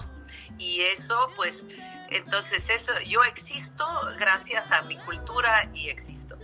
Y 0.57 0.81
eso, 0.81 1.31
pues, 1.35 1.65
entonces 2.09 2.69
eso, 2.69 2.91
yo 3.01 3.23
existo 3.23 3.85
gracias 4.17 4.71
a 4.71 4.81
mi 4.81 4.97
cultura 4.97 5.69
y 5.73 5.89
existo. 5.89 6.37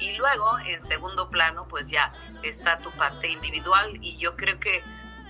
Y 0.00 0.16
luego, 0.16 0.58
en 0.66 0.84
segundo 0.84 1.30
plano, 1.30 1.68
pues 1.68 1.88
ya 1.88 2.12
está 2.42 2.78
tu 2.78 2.90
parte 2.90 3.28
individual 3.28 3.98
y 4.02 4.16
yo 4.16 4.36
creo 4.36 4.58
que 4.58 4.82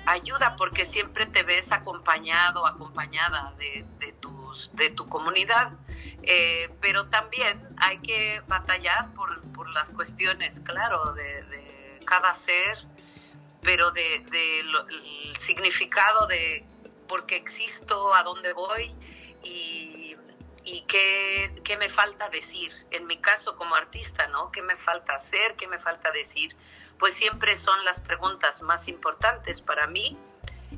ayuda 0.06 0.56
porque 0.56 0.84
siempre 0.84 1.26
te 1.26 1.42
ves 1.42 1.72
acompañado, 1.72 2.66
acompañada 2.66 3.54
de, 3.58 3.84
de 3.98 4.12
tu 4.12 4.32
de 4.72 4.90
tu 4.90 5.08
comunidad. 5.08 5.72
Eh, 6.22 6.70
pero 6.80 7.08
también 7.08 7.68
hay 7.78 7.98
que 7.98 8.40
batallar 8.46 9.12
por, 9.14 9.32
las 9.70 9.88
cuestiones, 9.88 10.60
claro, 10.60 11.14
de, 11.14 11.98
cada 12.04 12.34
ser, 12.34 12.76
pero 13.62 13.90
de, 13.90 14.16
el 14.16 15.36
significado 15.38 16.26
de 16.26 16.66
por 17.08 17.24
qué 17.24 17.36
existo, 17.36 18.14
a 18.14 18.22
dónde 18.22 18.52
voy 18.52 18.94
y, 19.42 20.14
y 20.62 20.82
qué, 20.82 21.62
qué, 21.64 21.78
me 21.78 21.88
falta 21.88 22.28
decir. 22.28 22.70
En 22.90 23.06
mi 23.06 23.16
caso 23.16 23.56
como 23.56 23.74
artista, 23.74 24.26
¿no? 24.26 24.52
¿Qué 24.52 24.60
me 24.60 24.76
falta 24.76 25.14
hacer? 25.14 25.56
¿Qué 25.56 25.66
me 25.66 25.78
falta 25.78 26.10
decir? 26.10 26.54
Pues 27.02 27.14
siempre 27.14 27.56
son 27.56 27.84
las 27.84 27.98
preguntas 27.98 28.62
más 28.62 28.86
importantes 28.86 29.60
para 29.60 29.88
mí 29.88 30.16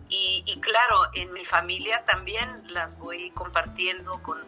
y, 0.09 0.59
claro, 0.62 1.02
en 1.12 1.31
mi 1.35 1.45
familia 1.45 2.02
también 2.07 2.73
las 2.73 2.97
voy 2.97 3.31
compartiendo 3.33 4.23
con, 4.23 4.38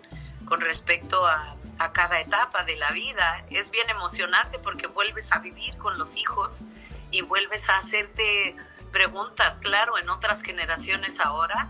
con 0.47 0.63
respecto 0.63 1.27
a, 1.27 1.55
a, 1.79 1.93
cada 1.93 2.19
etapa 2.19 2.65
de 2.65 2.77
la 2.77 2.93
vida. 2.93 3.45
Es 3.51 3.71
bien 3.71 3.91
emocionante 3.91 4.59
porque 4.59 4.87
vuelves 4.87 5.31
a 5.33 5.41
vivir 5.41 5.77
con 5.77 5.99
los 5.99 6.17
hijos 6.17 6.65
y 7.11 7.21
vuelves 7.21 7.69
a 7.69 7.77
hacerte 7.77 8.57
preguntas, 8.91 9.59
claro, 9.59 9.99
en 9.99 10.09
otras 10.09 10.41
generaciones 10.41 11.21
ahora 11.21 11.69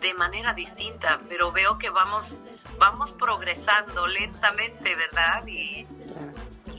de 0.00 0.12
manera 0.14 0.54
distinta, 0.54 1.20
pero 1.28 1.52
veo 1.52 1.78
que 1.78 1.90
vamos, 1.90 2.36
vamos 2.78 3.12
progresando 3.12 4.08
lentamente, 4.08 4.96
¿verdad? 4.96 5.46
Y, 5.46 5.86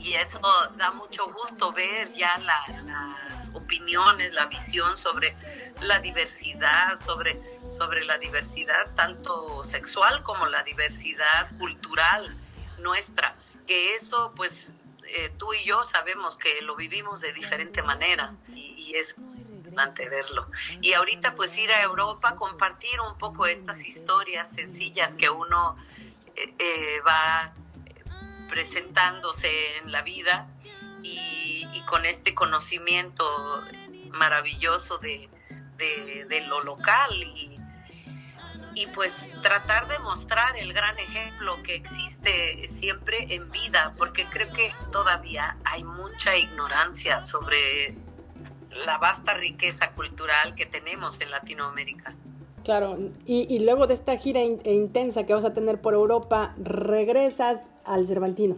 y 0.08 0.14
eso 0.14 0.40
da 0.76 0.90
mucho 0.92 1.30
gusto 1.30 1.70
ver 1.72 2.12
ya 2.14 2.34
las 2.38 3.50
opiniones, 3.52 4.32
la 4.32 4.46
visión 4.46 4.96
sobre 4.96 5.36
la 5.82 6.00
diversidad, 6.00 6.98
sobre, 6.98 7.38
sobre 7.70 8.04
la 8.04 8.16
diversidad 8.16 8.94
tanto 8.94 9.62
sexual 9.64 10.22
como 10.22 10.46
la 10.46 10.62
diversidad 10.62 11.50
cultural 11.58 12.34
nuestra, 12.78 13.36
que 13.66 13.94
eso 13.94 14.32
pues 14.34 14.70
eh, 15.04 15.30
tú 15.36 15.52
y 15.52 15.62
yo 15.64 15.84
sabemos 15.84 16.36
que 16.36 16.62
lo 16.62 16.74
vivimos 16.74 17.20
de 17.20 17.34
diferente 17.34 17.82
manera 17.82 18.34
y, 18.54 18.94
es 18.94 19.14
importante 19.18 20.08
verlo. 20.08 20.46
Y 20.80 20.94
ahorita 20.94 21.34
pues 21.34 21.56
ir 21.58 21.70
a 21.70 21.82
Europa, 21.82 22.34
compartir 22.34 22.98
un 23.02 23.18
poco 23.18 23.46
estas 23.46 23.84
historias 23.86 24.50
sencillas 24.50 25.14
que 25.14 25.28
uno 25.28 25.76
eh, 26.34 26.54
eh, 26.58 27.00
va 27.06 27.52
presentándose 28.48 29.78
en 29.78 29.92
la 29.92 30.02
vida 30.02 30.48
y, 31.02 31.26
con 31.86 32.04
este 32.04 32.34
conocimiento 32.34 33.24
maravilloso 34.10 34.98
de, 34.98 35.30
lo 36.46 36.62
local 36.62 37.10
y, 37.14 37.58
y 38.74 38.86
pues 38.88 39.30
tratar 39.42 39.88
de 39.88 39.98
mostrar 40.00 40.56
el 40.58 40.74
gran 40.74 40.98
ejemplo 40.98 41.62
que 41.62 41.74
existe 41.74 42.68
siempre 42.68 43.34
en 43.34 43.50
vida, 43.50 43.94
porque 43.96 44.26
creo 44.26 44.52
que 44.52 44.74
todavía 44.92 45.56
hay 45.64 45.82
mucha 45.82 46.36
ignorancia 46.36 47.22
sobre 47.22 47.96
la 48.84 48.98
vasta 48.98 49.34
riqueza 49.34 49.92
cultural 49.92 50.54
que 50.54 50.66
tenemos 50.66 51.20
en 51.20 51.30
Latinoamérica. 51.30 52.14
Claro, 52.68 52.98
y, 53.24 53.60
luego 53.60 53.86
de 53.86 53.94
esta 53.94 54.18
gira 54.18 54.44
intensa 54.44 55.24
que 55.24 55.32
vas 55.32 55.46
a 55.46 55.54
tener 55.54 55.80
por 55.80 55.94
Europa, 55.94 56.54
regresas 56.58 57.70
al 57.82 58.06
Cervantino. 58.06 58.56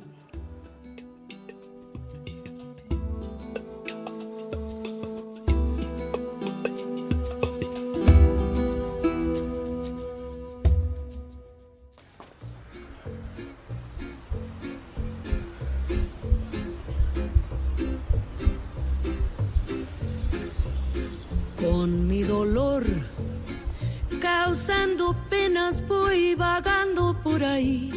Voy 25.87 26.35
vagando 26.35 27.17
por 27.23 27.45
ahí. 27.45 27.93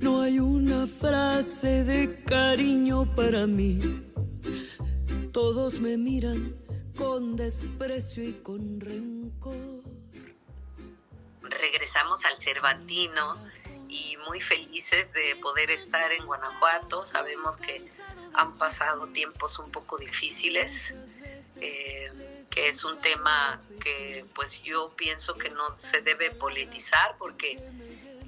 No 0.00 0.20
hay 0.20 0.38
una 0.38 0.86
frase 0.86 1.82
de 1.84 2.22
cariño 2.24 3.12
para 3.16 3.46
mí. 3.46 3.80
Todos 5.32 5.80
me 5.80 5.96
miran 5.96 6.54
con 6.96 7.34
desprecio 7.34 8.22
y 8.22 8.34
con 8.34 8.80
rencor. 8.80 9.82
Regresamos 11.42 12.24
al 12.24 12.36
Cervantino 12.36 13.36
y 13.88 14.16
muy 14.28 14.40
felices 14.40 15.12
de 15.12 15.34
poder 15.42 15.70
estar 15.72 16.12
en 16.12 16.24
Guanajuato. 16.24 17.04
Sabemos 17.04 17.56
que 17.56 17.84
han 18.34 18.56
pasado 18.58 19.08
tiempos 19.08 19.58
un 19.58 19.72
poco 19.72 19.98
difíciles. 19.98 20.94
Eh, 21.60 22.03
que 22.54 22.68
es 22.68 22.84
un 22.84 23.00
tema 23.00 23.60
que 23.82 24.24
pues 24.32 24.62
yo 24.62 24.94
pienso 24.96 25.34
que 25.34 25.50
no 25.50 25.76
se 25.76 26.02
debe 26.02 26.30
politizar 26.30 27.16
porque 27.18 27.60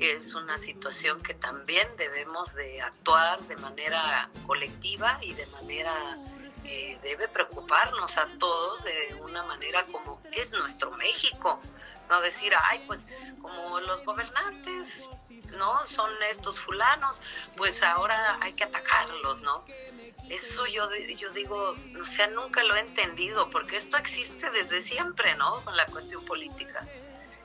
es 0.01 0.35
una 0.35 0.59
situación 0.59 1.23
que 1.23 1.33
también 1.33 1.87
debemos 1.97 2.53
de 2.55 2.83
actuar 2.83 3.41
de 3.43 3.57
manera 3.57 4.29
colectiva 4.45 5.21
y 5.23 5.33
de 5.35 5.47
manera 5.47 6.19
debe 7.03 7.29
preocuparnos 7.29 8.17
a 8.19 8.27
todos 8.39 8.85
de 8.85 9.15
una 9.23 9.43
manera 9.43 9.85
como 9.87 10.21
es 10.33 10.53
nuestro 10.53 10.91
México, 10.93 11.61
no 12.09 12.21
decir, 12.21 12.53
ay, 12.69 12.83
pues 12.87 13.07
como 13.41 13.81
los 13.81 14.05
gobernantes, 14.05 15.09
¿no? 15.57 15.87
Son 15.87 16.11
estos 16.25 16.61
fulanos, 16.61 17.21
pues 17.57 17.83
ahora 17.83 18.39
hay 18.41 18.53
que 18.53 18.65
atacarlos, 18.65 19.43
¿no? 19.43 19.65
Eso 20.29 20.67
yo, 20.67 20.89
yo 21.19 21.31
digo, 21.33 21.77
o 22.01 22.05
sea, 22.05 22.27
nunca 22.29 22.63
lo 22.65 22.75
he 22.75 22.81
entendido, 22.81 23.49
porque 23.51 23.77
esto 23.77 23.97
existe 23.97 24.51
desde 24.51 24.83
siempre, 24.83 25.35
¿no? 25.37 25.65
Con 25.65 25.77
la 25.77 25.87
cuestión 25.87 26.25
política. 26.25 26.87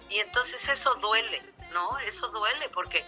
Y 0.10 0.20
entonces 0.20 0.68
eso 0.68 0.94
duele, 0.96 1.42
¿no? 1.72 1.98
Eso 2.00 2.28
duele 2.30 2.70
porque 2.70 3.06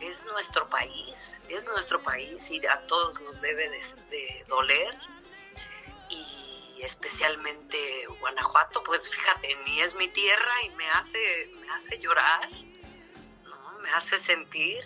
es 0.00 0.24
nuestro 0.24 0.68
país, 0.68 1.40
es 1.48 1.66
nuestro 1.66 2.02
país 2.02 2.50
y 2.50 2.64
a 2.66 2.80
todos 2.86 3.20
nos 3.20 3.40
debe 3.40 3.68
de, 3.68 4.44
doler. 4.48 4.94
Y 6.08 6.82
especialmente 6.82 8.06
Guanajuato, 8.20 8.82
pues 8.84 9.08
fíjate, 9.08 9.56
ni 9.66 9.80
es 9.80 9.94
mi 9.94 10.08
tierra 10.08 10.52
y 10.64 10.70
me 10.70 10.88
hace, 10.90 11.50
me 11.60 11.70
hace 11.70 11.98
llorar, 11.98 12.50
¿no? 13.44 13.78
Me 13.80 13.90
hace 13.90 14.18
sentir, 14.18 14.82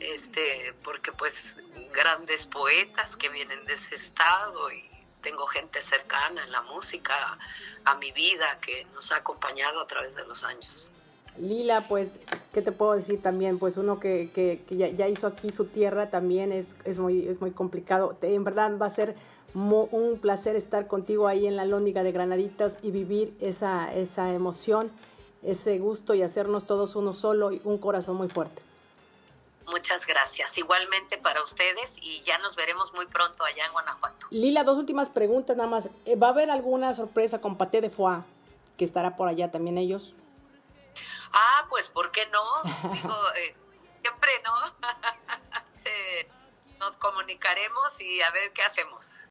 este, 0.00 0.74
porque 0.82 1.12
pues 1.12 1.58
grandes 1.92 2.46
poetas 2.46 3.16
que 3.16 3.28
vienen 3.28 3.64
de 3.66 3.74
ese 3.74 3.94
estado 3.94 4.70
y 4.72 4.88
tengo 5.22 5.46
gente 5.46 5.80
cercana 5.80 6.44
en 6.44 6.52
la 6.52 6.62
música 6.62 7.38
a 7.84 7.94
mi 7.96 8.12
vida 8.12 8.58
que 8.60 8.84
nos 8.94 9.10
ha 9.12 9.16
acompañado 9.16 9.80
a 9.80 9.86
través 9.86 10.14
de 10.14 10.24
los 10.24 10.44
años. 10.44 10.90
Lila, 11.38 11.86
pues, 11.88 12.18
¿qué 12.54 12.62
te 12.62 12.72
puedo 12.72 12.94
decir 12.94 13.20
también? 13.20 13.58
Pues 13.58 13.76
uno 13.76 14.00
que, 14.00 14.30
que, 14.34 14.64
ya, 14.70 15.08
hizo 15.08 15.26
aquí 15.26 15.50
su 15.50 15.66
tierra 15.66 16.10
también 16.10 16.52
es, 16.52 16.76
es, 16.84 16.98
muy, 16.98 17.28
es 17.28 17.40
muy 17.40 17.50
complicado. 17.50 18.16
En 18.22 18.44
verdad 18.44 18.78
va 18.78 18.86
a 18.86 18.90
ser 18.90 19.16
un 19.54 20.18
placer 20.20 20.56
estar 20.56 20.86
contigo 20.86 21.28
ahí 21.28 21.46
en 21.46 21.56
la 21.56 21.64
Lóndiga 21.64 22.02
de 22.02 22.12
Granaditas 22.12 22.78
y 22.82 22.90
vivir 22.90 23.34
esa, 23.40 23.92
esa 23.92 24.32
emoción, 24.32 24.90
ese 25.42 25.78
gusto 25.78 26.14
y 26.14 26.22
hacernos 26.22 26.66
todos 26.66 26.96
uno 26.96 27.12
solo 27.12 27.52
y 27.52 27.60
un 27.64 27.78
corazón 27.78 28.16
muy 28.16 28.28
fuerte. 28.28 28.62
Muchas 29.66 30.06
gracias. 30.06 30.56
Igualmente 30.58 31.18
para 31.18 31.42
ustedes 31.42 31.96
y 32.00 32.22
ya 32.22 32.38
nos 32.38 32.54
veremos 32.54 32.92
muy 32.92 33.06
pronto 33.06 33.44
allá 33.44 33.66
en 33.66 33.72
Guanajuato. 33.72 34.26
Lila, 34.30 34.62
dos 34.62 34.78
últimas 34.78 35.08
preguntas 35.08 35.56
nada 35.56 35.68
más. 35.68 35.88
Eh, 36.04 36.16
¿Va 36.16 36.28
a 36.28 36.30
haber 36.30 36.50
alguna 36.50 36.94
sorpresa 36.94 37.40
con 37.40 37.56
Paté 37.56 37.80
de 37.80 37.90
Foie 37.90 38.22
que 38.78 38.84
estará 38.84 39.16
por 39.16 39.28
allá 39.28 39.50
también 39.50 39.78
ellos? 39.78 40.14
Ah, 41.32 41.66
pues 41.68 41.88
¿por 41.88 42.12
qué 42.12 42.26
no? 42.26 42.42
Digo, 42.92 43.14
eh, 43.36 43.54
siempre 44.02 44.30
no. 44.44 44.52
nos 46.78 46.96
comunicaremos 46.98 48.00
y 48.00 48.20
a 48.22 48.30
ver 48.30 48.52
qué 48.52 48.62
hacemos. 48.62 49.26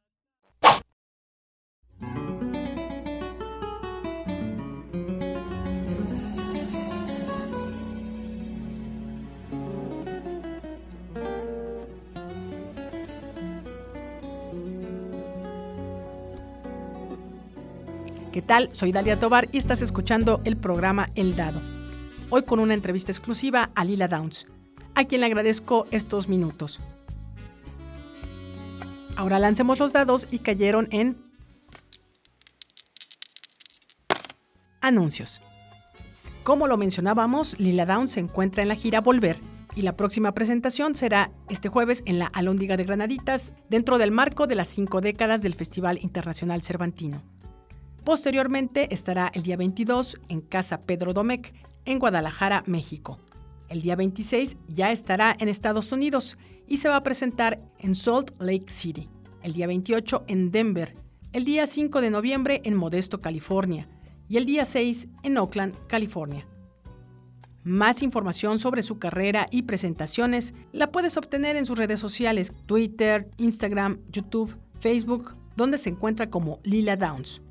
Tal? 18.46 18.70
Soy 18.72 18.92
Dalia 18.92 19.20
Tobar 19.20 19.50
y 19.52 19.58
estás 19.58 19.82
escuchando 19.82 20.42
el 20.46 20.58
programa 20.58 21.10
El 21.16 21.36
Dado 21.36 21.62
hoy 22.30 22.44
con 22.44 22.60
una 22.60 22.74
entrevista 22.74 23.12
exclusiva 23.12 23.72
a 23.76 23.86
Lila 23.86 24.08
Downs, 24.08 24.48
a 24.96 25.06
quien 25.06 25.22
le 25.22 25.28
agradezco 25.28 25.88
estos 25.92 26.28
minutos. 26.28 26.80
Ahora 29.16 29.40
lancemos 29.40 29.80
los 29.80 29.94
dados 29.94 30.28
y 30.30 30.40
cayeron 30.40 30.88
en 30.92 31.18
anuncios. 34.82 35.42
Como 36.44 36.68
lo 36.68 36.78
mencionábamos, 36.78 37.60
Lila 37.60 37.86
Downs 37.86 38.14
se 38.14 38.20
encuentra 38.20 38.62
en 38.62 38.70
la 38.70 38.76
gira 38.76 39.02
Volver 39.02 39.38
y 39.74 39.82
la 39.82 39.96
próxima 39.96 40.34
presentación 40.34 40.96
será 40.96 41.32
este 41.50 41.70
jueves 41.70 42.04
en 42.06 42.20
la 42.20 42.28
Alhóndiga 42.28 42.78
de 42.78 42.84
Granaditas, 42.84 43.52
dentro 43.70 43.98
del 43.98 44.12
marco 44.12 44.48
de 44.48 44.56
las 44.56 44.68
cinco 44.68 45.02
décadas 45.02 45.42
del 45.42 45.56
Festival 45.56 46.00
Internacional 46.02 46.62
Cervantino. 46.62 47.24
Posteriormente 48.06 48.94
estará 48.94 49.32
el 49.34 49.42
día 49.42 49.58
22 49.58 50.18
en 50.30 50.42
Casa 50.42 50.82
Pedro 50.82 51.12
Domecq 51.12 51.56
en 51.86 51.98
Guadalajara, 51.98 52.62
México. 52.68 53.18
El 53.68 53.82
día 53.82 53.96
26 53.96 54.58
ya 54.68 54.92
estará 54.92 55.36
en 55.40 55.50
Estados 55.50 55.92
Unidos 55.92 56.38
y 56.68 56.78
se 56.78 56.88
va 56.88 56.98
a 56.98 57.04
presentar 57.04 57.60
en 57.80 57.96
Salt 57.96 58.40
Lake 58.40 58.68
City. 58.68 59.10
El 59.42 59.54
día 59.54 59.66
28 59.66 60.26
en 60.28 60.52
Denver. 60.52 60.96
El 61.34 61.46
día 61.46 61.66
5 61.66 62.00
de 62.00 62.12
noviembre 62.12 62.62
en 62.64 62.76
Modesto, 62.76 63.22
California. 63.22 63.90
Y 64.30 64.38
el 64.38 64.46
día 64.46 64.66
6 64.66 65.08
en 65.24 65.40
Oakland, 65.40 65.74
California. 65.88 66.46
Más 67.64 68.04
información 68.04 68.60
sobre 68.60 68.84
su 68.84 69.00
carrera 69.00 69.48
y 69.50 69.64
presentaciones 69.64 70.54
la 70.72 70.92
puedes 70.92 71.18
obtener 71.18 71.56
en 71.56 71.66
sus 71.66 71.80
redes 71.80 72.00
sociales, 72.02 72.54
Twitter, 72.68 73.32
Instagram, 73.38 73.98
YouTube, 74.12 74.56
Facebook, 74.80 75.36
donde 75.56 75.80
se 75.80 75.90
encuentra 75.90 76.30
como 76.30 76.60
Lila 76.64 76.98
Downs. 76.98 77.42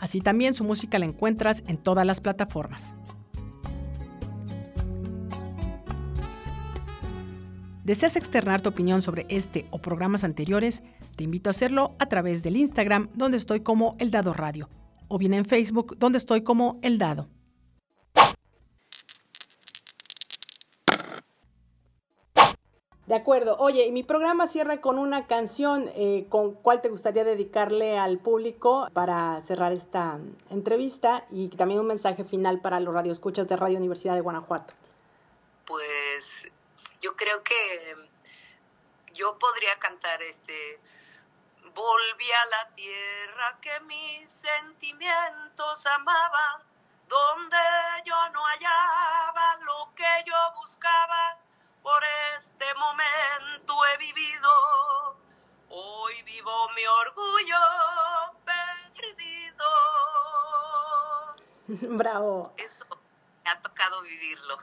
Así 0.00 0.20
también 0.20 0.54
su 0.54 0.64
música 0.64 0.98
la 0.98 1.04
encuentras 1.04 1.62
en 1.66 1.76
todas 1.76 2.06
las 2.06 2.20
plataformas. 2.20 2.94
¿Deseas 7.84 8.16
externar 8.16 8.60
tu 8.60 8.68
opinión 8.68 9.02
sobre 9.02 9.26
este 9.28 9.66
o 9.70 9.78
programas 9.78 10.24
anteriores? 10.24 10.82
Te 11.16 11.24
invito 11.24 11.50
a 11.50 11.52
hacerlo 11.52 11.96
a 11.98 12.06
través 12.06 12.42
del 12.42 12.56
Instagram, 12.56 13.08
donde 13.14 13.36
estoy 13.36 13.60
como 13.60 13.96
El 13.98 14.10
Dado 14.10 14.32
Radio, 14.32 14.68
o 15.08 15.18
bien 15.18 15.34
en 15.34 15.44
Facebook, 15.44 15.96
donde 15.98 16.18
estoy 16.18 16.42
como 16.42 16.78
El 16.82 16.98
Dado. 16.98 17.28
De 23.10 23.16
acuerdo. 23.16 23.56
Oye, 23.58 23.86
y 23.86 23.90
mi 23.90 24.04
programa 24.04 24.46
cierra 24.46 24.80
con 24.80 24.96
una 24.96 25.26
canción. 25.26 25.90
Eh, 25.96 26.26
¿Con 26.28 26.54
cuál 26.54 26.80
te 26.80 26.88
gustaría 26.88 27.24
dedicarle 27.24 27.98
al 27.98 28.20
público 28.20 28.88
para 28.92 29.42
cerrar 29.42 29.72
esta 29.72 30.20
entrevista? 30.48 31.24
Y 31.28 31.48
también 31.48 31.80
un 31.80 31.88
mensaje 31.88 32.22
final 32.22 32.60
para 32.60 32.78
los 32.78 32.94
radioescuchas 32.94 33.48
de 33.48 33.56
Radio 33.56 33.78
Universidad 33.78 34.14
de 34.14 34.20
Guanajuato. 34.20 34.74
Pues 35.66 36.46
yo 37.02 37.16
creo 37.16 37.42
que 37.42 37.96
yo 39.12 39.36
podría 39.40 39.76
cantar 39.80 40.22
este 40.22 40.78
volví 41.74 42.30
a 42.30 42.46
la 42.46 42.74
tierra 42.76 43.58
que 43.60 43.80
mis 43.86 44.30
sentimientos 44.30 45.84
amaban 45.84 46.62
donde 47.08 47.56
yo 48.04 48.14
no 48.32 48.40
hallaba 48.44 49.56
lo 49.62 49.92
que 49.96 50.04
yo 50.24 50.36
buscaba 50.60 50.99
bravo 61.96 62.52
eso 62.56 62.84
me 63.44 63.50
ha 63.50 63.60
tocado 63.60 64.02
vivirlo 64.02 64.58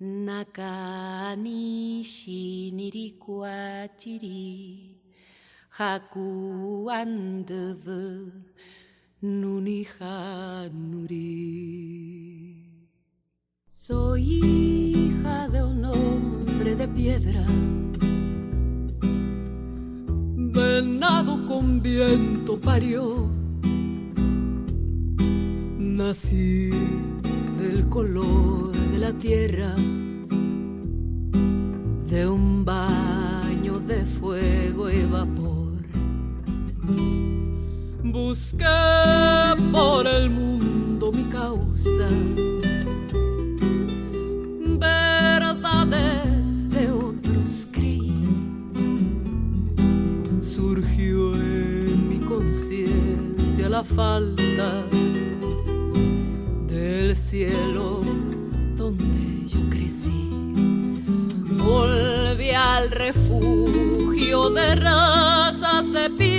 Nakani 0.00 2.04
shinirikuachiri 2.04 4.44
hakuandeve 5.78 7.22
Andava 9.26 10.70
nunihanuri 10.70 11.18
soy 13.68 14.22
hija 14.22 15.48
de 15.48 15.62
un 15.62 15.84
hombre 15.84 16.76
de 16.76 16.86
piedra, 16.88 17.44
venado 20.54 21.44
con 21.46 21.82
viento 21.82 22.60
parió. 22.60 23.28
Nací 25.78 26.70
del 27.58 27.88
color 27.88 28.72
de 28.92 28.98
la 28.98 29.12
tierra, 29.12 29.74
de 32.10 32.28
un 32.28 32.64
baño 32.64 32.95
Busqué 38.16 38.64
por 39.72 40.06
el 40.06 40.30
mundo 40.30 41.12
mi 41.12 41.24
causa 41.24 42.08
verdades 44.78 46.70
de 46.70 46.90
otros 46.92 47.68
creí. 47.70 48.14
Surgió 50.40 51.34
en 51.34 52.08
mi 52.08 52.18
conciencia 52.20 53.68
la 53.68 53.84
falta 53.84 54.70
del 56.68 57.14
cielo 57.14 58.00
donde 58.76 59.46
yo 59.46 59.60
crecí. 59.68 60.30
Volví 61.58 62.50
al 62.52 62.90
refugio 62.90 64.48
de 64.48 64.74
razas 64.74 65.92
de 65.92 66.08
piedra 66.08 66.35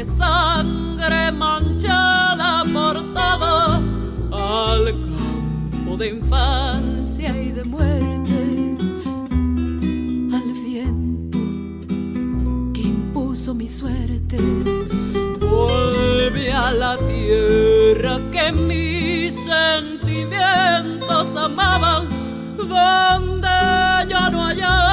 de 0.00 0.06
sangre 0.16 1.30
manchada 1.30 2.64
por 2.72 2.96
todo, 3.12 3.82
al 4.32 4.92
campo 4.92 5.98
de 5.98 6.08
infancia 6.08 7.36
y 7.36 7.52
de 7.52 7.64
muerte, 7.64 8.76
al 10.38 10.52
viento 10.64 11.38
que 12.72 12.80
impuso 12.80 13.54
mi 13.54 13.68
suerte. 13.68 14.38
Volví 15.38 16.48
a 16.48 16.72
la 16.72 16.96
tierra 16.96 18.20
que 18.32 18.52
mis 18.52 19.34
sentimientos 19.34 21.36
amaban, 21.36 22.08
donde 22.56 23.48
ya 24.08 24.30
no 24.30 24.46
hallaba 24.46 24.89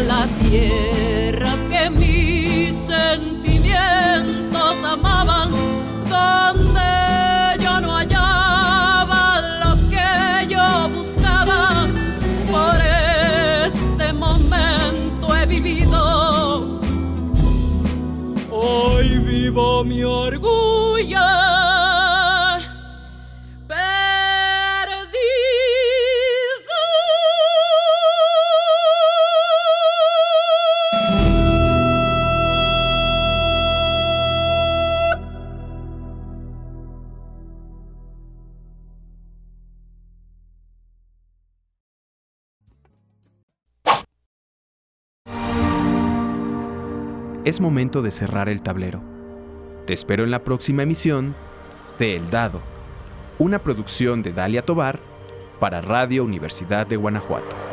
la 0.00 0.26
tierra 0.42 1.54
que 1.68 1.90
mis 1.90 2.74
sentimientos 2.76 4.76
amaban, 4.84 5.50
donde 6.08 7.62
yo 7.62 7.80
no 7.80 7.96
hallaba 7.96 9.40
lo 9.62 9.76
que 9.90 10.46
yo 10.48 10.88
buscaba. 10.90 11.86
Por 12.50 12.80
este 13.66 14.12
momento 14.12 15.34
he 15.36 15.46
vivido, 15.46 16.80
hoy 18.50 19.18
vivo 19.18 19.84
mi 19.84 20.02
orgullo. 20.04 21.57
Es 47.48 47.62
momento 47.62 48.02
de 48.02 48.10
cerrar 48.10 48.50
el 48.50 48.60
tablero. 48.60 49.00
Te 49.86 49.94
espero 49.94 50.22
en 50.22 50.30
la 50.30 50.44
próxima 50.44 50.82
emisión 50.82 51.34
de 51.98 52.14
El 52.14 52.28
Dado, 52.28 52.60
una 53.38 53.58
producción 53.58 54.22
de 54.22 54.34
Dalia 54.34 54.66
Tobar 54.66 55.00
para 55.58 55.80
Radio 55.80 56.24
Universidad 56.24 56.86
de 56.86 56.96
Guanajuato. 56.96 57.67